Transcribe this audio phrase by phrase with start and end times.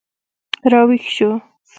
[0.71, 1.29] راویښ شو